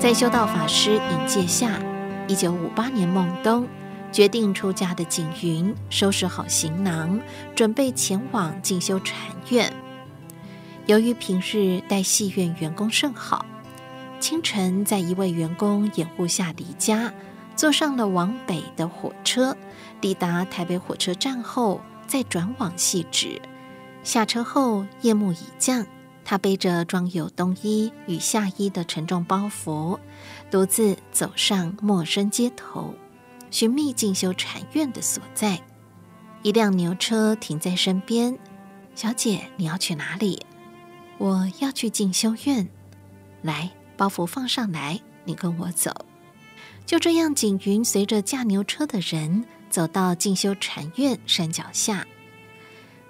[0.01, 1.79] 在修道法师引介下，
[2.27, 3.69] 一九五八年孟冬，
[4.11, 7.21] 决定出家的景云收拾好行囊，
[7.55, 9.15] 准备前往进修禅
[9.51, 9.71] 院。
[10.87, 13.45] 由于平日待戏院员工甚好，
[14.19, 17.13] 清晨在一位员工掩护下离家，
[17.55, 19.55] 坐上了往北的火车，
[20.01, 23.39] 抵达台北火车站后，再转往汐止。
[24.03, 25.87] 下车后夜幕已降，
[26.25, 29.99] 他背着装有冬衣与夏衣的沉重包袱，
[30.51, 32.95] 独自走上陌生街头，
[33.51, 35.61] 寻觅进修禅院的所在。
[36.43, 38.39] 一辆牛车停在身边。
[38.95, 40.45] 小姐，你要去哪里？
[41.19, 42.69] 我要去进修院。
[43.43, 45.93] 来，包袱放上来，你跟我走。
[46.87, 52.07] 就这样，景云随着驾牛车的人走到进修禅院山脚下。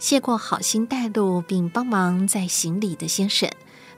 [0.01, 3.51] 谢过好心带路并帮忙在行礼的先生，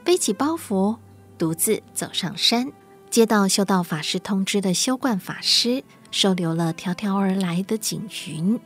[0.03, 0.97] 背起包袱，
[1.37, 2.69] 独自走上山。
[3.09, 5.81] 接到修道法师通知的修观法师，
[6.11, 8.59] 收留了迢迢而来的景云。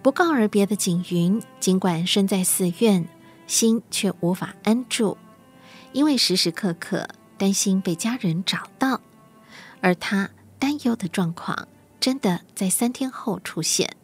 [0.00, 3.06] 不告而别的景云，尽管身在寺院，
[3.46, 5.18] 心却无法安住，
[5.92, 7.06] 因为时时刻刻
[7.36, 8.98] 担心被家人找到，
[9.82, 11.68] 而他担忧的状况，
[12.00, 13.94] 真的在三天后出现。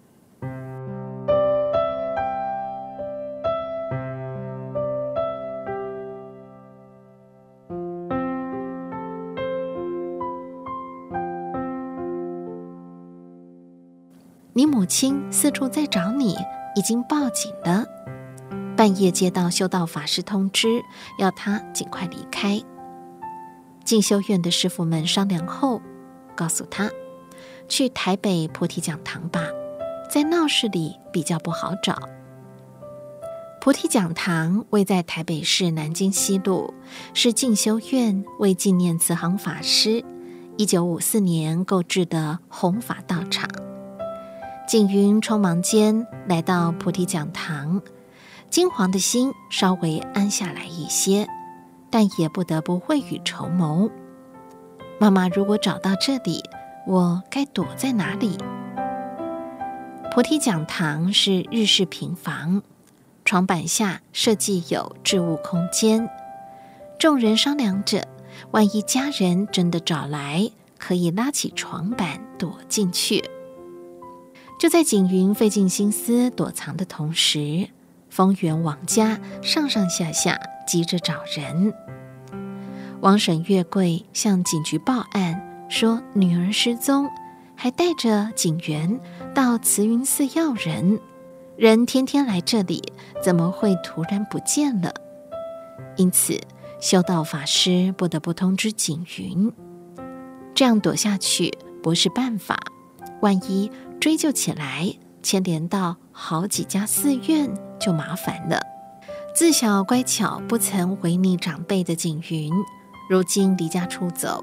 [14.81, 16.35] 母亲四处在找你，
[16.75, 17.85] 已经报警了。
[18.79, 20.81] 半夜接到修道法师通知，
[21.19, 22.59] 要他尽快离开。
[23.85, 25.83] 进修院的师傅们商量后，
[26.35, 26.91] 告诉他
[27.69, 29.43] 去台北菩提讲堂吧，
[30.11, 31.99] 在闹市里比较不好找。
[33.61, 36.73] 菩提讲堂位在台北市南京西路，
[37.13, 40.03] 是进修院为纪念慈航法师
[40.57, 43.47] 一九五四年购置的弘法道场。
[44.71, 47.83] 景云匆忙间来到菩提讲堂，
[48.51, 51.27] 惊惶的心稍微安下来一些，
[51.91, 53.91] 但也不得不未雨绸缪。
[55.01, 56.41] 妈妈如果找到这里，
[56.87, 58.39] 我该躲在哪里？
[60.13, 62.63] 菩提讲堂是日式平房，
[63.25, 66.09] 床板下设计有置物空间。
[66.97, 68.07] 众人商量着，
[68.53, 70.49] 万一家人真的找来，
[70.79, 73.29] 可以拉起床板躲进去。
[74.61, 77.67] 就在景云费尽心思躲藏的同时，
[78.11, 81.73] 丰原王家上上下下急着找人。
[83.01, 87.09] 王婶月桂向警局报案，说女儿失踪，
[87.57, 89.01] 还带着警员
[89.35, 91.01] 到慈云寺要人。
[91.57, 92.83] 人天天来这里，
[93.25, 94.93] 怎么会突然不见了？
[95.97, 96.39] 因此，
[96.83, 99.51] 修道法师不得不通知景云，
[100.55, 101.51] 这样躲下去
[101.83, 102.59] 不是办法，
[103.23, 103.71] 万一……
[104.01, 104.91] 追究起来，
[105.23, 108.59] 牵连到好几家寺院，就麻烦了。
[109.35, 112.51] 自小乖巧，不曾违逆长辈的景云，
[113.11, 114.43] 如今离家出走，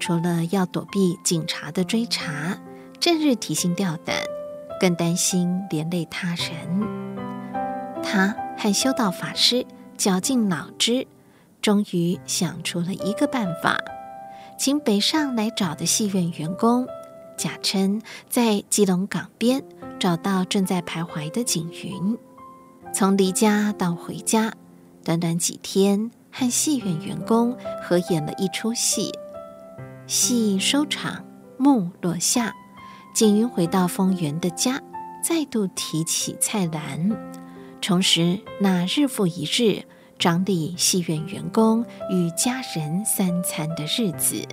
[0.00, 2.58] 除了要躲避警察的追查，
[2.98, 4.16] 整日提心吊胆，
[4.80, 8.02] 更担心连累他人。
[8.02, 9.66] 他和修道法师
[9.98, 11.06] 绞尽脑汁，
[11.60, 13.76] 终于想出了一个办法，
[14.58, 16.86] 请北上来找的戏院员工。
[17.36, 19.62] 假称在基隆港边
[19.98, 22.16] 找到正在徘徊的景云，
[22.92, 24.52] 从离家到回家，
[25.04, 29.12] 短短几天，和戏院员工合演了一出戏。
[30.06, 31.24] 戏收场，
[31.58, 32.54] 幕落下，
[33.14, 34.80] 景云回到丰原的家，
[35.22, 37.10] 再度提起菜篮，
[37.80, 39.82] 重拾那日复一日
[40.18, 44.46] 掌理戏院员工与家人三餐的日子。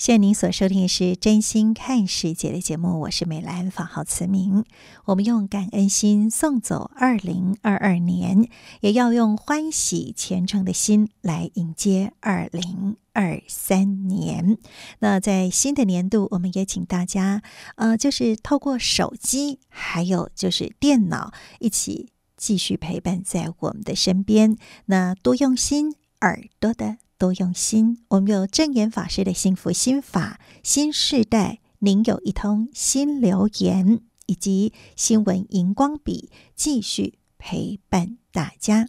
[0.00, 4.64] 现在您所收听的是《真心看世界》的节目，我是美兰，法号慈明。
[5.04, 8.48] 我们用感恩心送走二零二二年，
[8.80, 14.56] 也要用欢喜虔诚的心来迎接二零二三年。
[15.00, 17.42] 那在新的年度，我们也请大家，
[17.74, 24.56] 呃，就是透过手机，还有就是电脑，一起继续陪伴在我们的身边。
[24.86, 26.96] 那多用心，耳朵的。
[27.20, 38.88] 多用心，我们有证严法师的幸福心法新世代，您有一通新留言，以及新闻荧光笔，继续陪伴大家。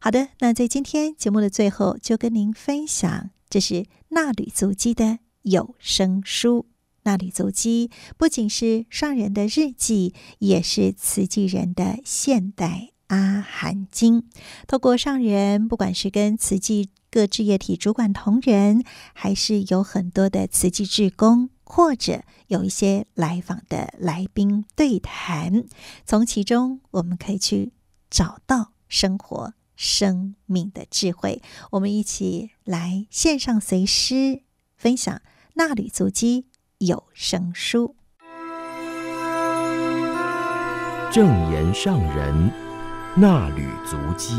[0.00, 6.66] 好的，那在今天节目的最后，就跟您分享，这是纳履足迹的有声书。
[7.04, 14.28] 纳履足迹不仅是上人的日记，也是慈济人的现代阿含经。
[14.66, 16.90] 透过上人，不管是跟慈济。
[17.14, 25.64] 各置业体主管同仁，还是有很多的慈济志工，或者有一些来访的来宾对谈，
[26.04, 27.72] 从其中我们可以去
[28.10, 31.40] 找到生活生命的智慧。
[31.70, 34.42] 我们一起来线上随师
[34.76, 35.14] 分享
[35.54, 36.46] 《纳履足迹》
[36.84, 37.94] 有声书，
[41.12, 42.50] 正言上人
[43.20, 44.34] 《纳履足迹》。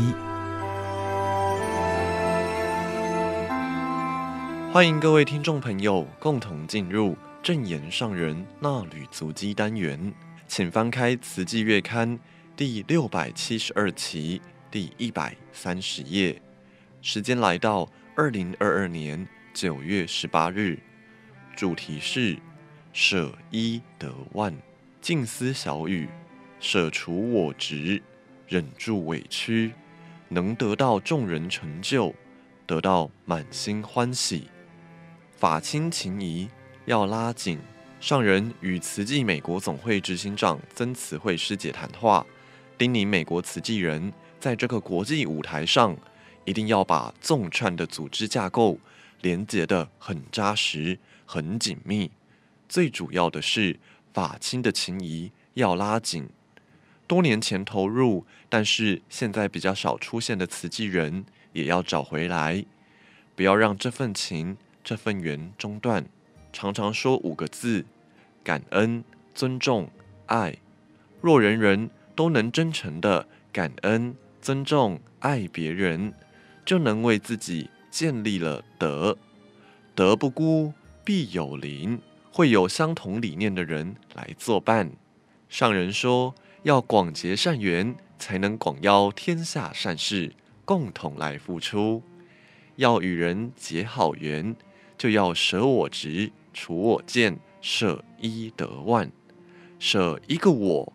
[4.76, 10.12] 欢迎各位听众朋友共同进入正言上人衲履足迹单元，
[10.46, 12.18] 请翻开《慈济月刊》
[12.54, 14.38] 第六百七十二期
[14.70, 16.38] 第一百三十页。
[17.00, 20.78] 时间来到二零二二年九月十八日，
[21.56, 22.36] 主题是
[22.92, 24.54] 舍一得万，
[25.00, 26.06] 静思小语，
[26.60, 28.02] 舍除我执，
[28.46, 29.72] 忍住委屈，
[30.28, 32.14] 能得到众人成就，
[32.66, 34.50] 得到满心欢喜。
[35.36, 36.48] 法亲情谊
[36.86, 37.58] 要拉紧。
[38.00, 42.24] 上人与慈济美国总会执行长曾慈惠师姐谈话，
[42.78, 45.94] 叮咛美国慈济人在这个国际舞台上，
[46.46, 48.78] 一定要把纵串的组织架构
[49.20, 52.10] 连接得很扎实、很紧密。
[52.68, 53.78] 最主要的是
[54.14, 56.28] 法亲的情谊要拉紧。
[57.06, 62.64] 多年前投入，但是现在比较少出现的慈济人，也要找回来，
[63.34, 64.56] 不要让这份情。
[64.86, 66.06] 这份缘中断，
[66.52, 67.84] 常常说五个字：
[68.44, 69.02] 感恩、
[69.34, 69.90] 尊重、
[70.26, 70.56] 爱。
[71.20, 76.14] 若人人都能真诚地感恩、尊重、爱别人，
[76.64, 79.18] 就能为自己建立了德。
[79.96, 80.72] 德不孤，
[81.04, 84.92] 必有邻，会有相同理念的人来作伴。
[85.48, 86.32] 上人说，
[86.62, 90.32] 要广结善缘，才能广邀天下善士
[90.64, 92.04] 共同来付出。
[92.76, 94.54] 要与人结好缘。
[94.98, 99.10] 就要舍我执，除我见，舍一得万，
[99.78, 100.92] 舍一个我，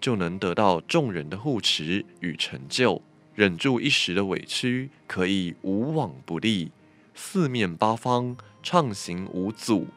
[0.00, 3.02] 就能得到众人的护持与成就。
[3.34, 6.70] 忍住一时的委屈，可以无往不利，
[7.14, 9.88] 四面八方畅行无阻，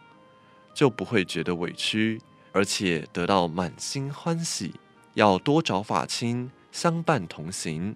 [0.73, 2.19] 就不会觉得委屈，
[2.51, 4.73] 而且得到满心欢喜。
[5.13, 7.95] 要多找法亲相伴同行，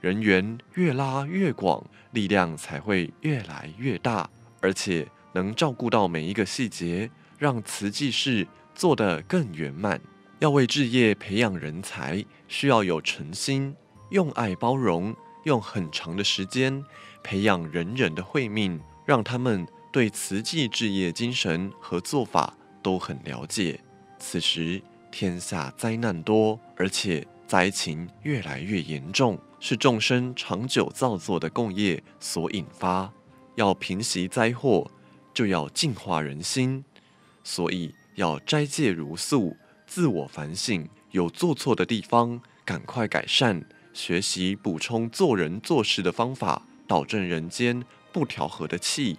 [0.00, 4.30] 人缘越拉越广，力量才会越来越大。
[4.66, 7.08] 而且能照顾到每一个细节，
[7.38, 8.44] 让慈济事
[8.74, 10.00] 做得更圆满。
[10.40, 13.72] 要为志业培养人才，需要有诚心，
[14.10, 15.14] 用爱包容，
[15.44, 16.84] 用很长的时间
[17.22, 22.52] 培养人人的慧命，让他们对慈济志业精神和做法
[22.82, 23.78] 都很了解。
[24.18, 33.12] 此时天下灾难多，而且灾情越来越严重，是众生长久造作的共业所引发。
[33.56, 34.90] 要平息灾祸，
[35.34, 36.84] 就要净化人心，
[37.42, 47.82] 所以要斋戒如素，自我反省，有做错的地方，赶快改善，学习补充做人做事的方法，导正人间
[48.12, 49.18] 不调和的气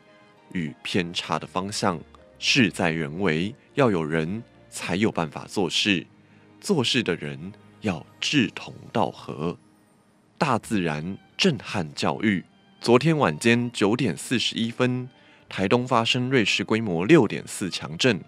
[0.53, 1.99] 与偏差的方向。
[2.39, 6.05] 事在人为，要有人才有办法做事，
[6.61, 9.57] 做事的人要志同道合。
[10.37, 12.45] 大自然震撼教育。
[12.79, 15.09] 昨天晚间九点四十一分，
[15.49, 18.21] 台东发生芮氏规模六点四强震，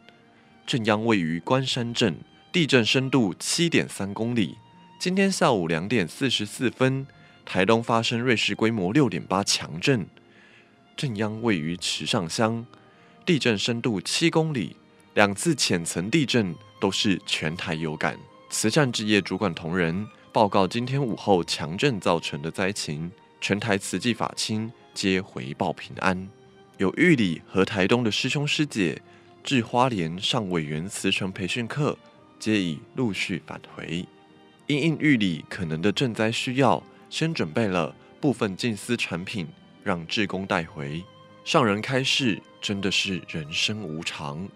[0.66, 2.18] 震央位于关山镇，
[2.52, 4.58] 地震深度七点三公里。
[5.00, 7.08] 今天下午两点四十四分，
[7.46, 10.06] 台东发生芮氏规模六点八强震，
[10.98, 12.66] 震央位于池上乡，
[13.26, 14.76] 地震深度七公里。
[15.14, 18.18] 两次浅层地震都是全台有感。
[18.50, 23.10] 慈善置业主管同仁报告，今天午后强震造成的灾情。
[23.42, 26.30] 全台慈济法亲皆回报平安。
[26.78, 29.02] 有玉里和台东的师兄师姐
[29.44, 31.98] 至花莲上委员慈诚培训课，
[32.38, 34.06] 皆已陆续返回。
[34.68, 39.48] 因应玉里可能的赈灾需要，先准备了部分静思产品，
[39.84, 41.04] 让志工带回。
[41.44, 44.48] 上人开示，真的是人生无常，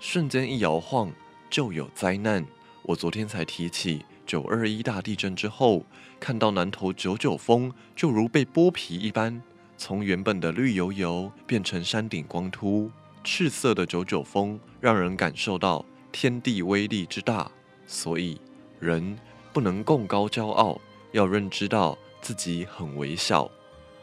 [0.00, 1.10] 瞬间一摇晃
[1.48, 2.44] 就有灾难。
[2.82, 5.86] 我昨天才提起九二一大地震之后，
[6.22, 9.42] 看到南投九九峰就如被剥皮一般，
[9.76, 12.88] 从原本的绿油油变成山顶光秃、
[13.24, 17.50] 赤色的九九峰，让人感受到天地威力之大。
[17.88, 18.40] 所以
[18.78, 19.18] 人
[19.52, 23.50] 不能贡高骄傲，要认知到自己很微小，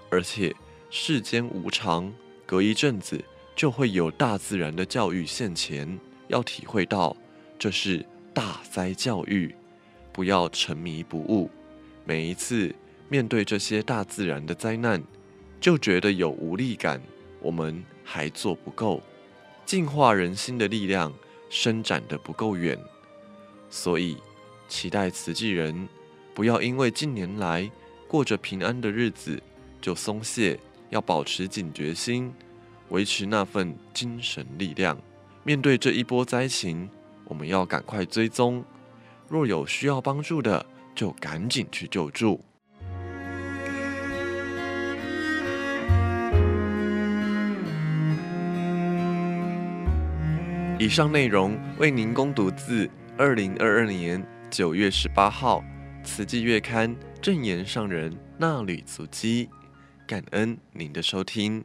[0.10, 0.54] 而且
[0.90, 2.12] 世间无常。
[2.46, 3.24] 隔一阵子
[3.56, 5.98] 就会有大自然的教育现前，
[6.28, 7.16] 要体会到
[7.58, 9.56] 这是大灾教育，
[10.12, 11.50] 不要沉迷不悟。
[12.10, 12.74] 每一次
[13.08, 15.00] 面对这些大自然的灾难，
[15.62, 17.00] 就觉得有无力感，
[17.40, 19.00] 我们还做不够，
[19.64, 21.14] 净化人心的力量
[21.52, 22.76] 伸展的不够远，
[23.70, 24.18] 所以
[24.68, 25.88] 期待慈济人
[26.34, 27.70] 不要因为近年来
[28.08, 29.40] 过着平安的日子
[29.80, 30.60] 就松懈。
[30.90, 32.34] 要保持警觉心，
[32.88, 35.00] 维持那份精神力量。
[35.44, 36.90] 面对这一波灾情，
[37.26, 38.66] 我们要赶快追踪，
[39.28, 40.66] 若有需要帮助的，
[41.00, 42.38] 就赶紧去救助。
[50.78, 54.22] 以上内容为您恭读自二零二二年
[54.52, 55.64] 九月十八号
[56.04, 59.48] 《慈济月刊》正言上人那履足迹。
[60.06, 61.64] 感恩您的收听。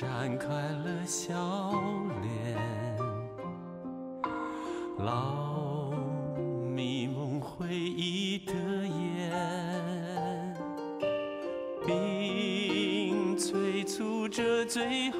[0.00, 1.34] 展开了笑
[2.22, 2.56] 脸，
[4.98, 5.90] 老
[6.72, 8.52] 迷蒙回忆的
[8.86, 10.54] 眼，
[11.84, 15.18] 冰催促着最后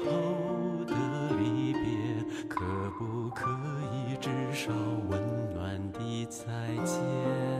[0.87, 0.95] 的
[1.37, 2.61] 离别，可
[2.97, 3.49] 不可
[3.91, 4.71] 以至少
[5.09, 6.45] 温暖的再
[6.85, 7.58] 见？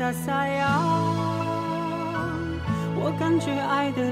[0.00, 0.80] 的沙哑
[2.96, 4.02] 我感觉爱的